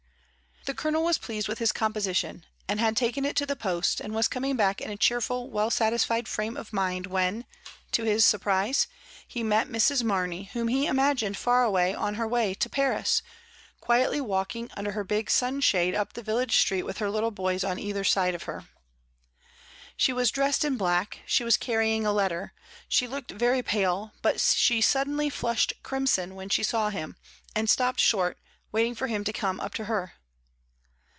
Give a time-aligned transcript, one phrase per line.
[0.65, 4.13] The Colonel was pleased with his composition, and had taken it to the post, and
[4.13, 7.45] was coming back in a cheerful, well satisfied frame of mind, when,
[7.93, 8.85] to his surprise,
[9.27, 10.03] he met Mrs.
[10.03, 13.23] Marney, whom he ima gined far away on her way to Paris,
[13.79, 17.63] quietly walking under her big sun shade up the village street with her little boys
[17.63, 18.65] on either side of her.
[19.97, 22.53] She was dressed in black; she was carrying a letter;
[22.87, 27.17] she looked very pale, but she suddenly flushed crimson when she saw him,
[27.55, 28.37] and stopped short,
[28.71, 30.13] waiting for him to come up to her.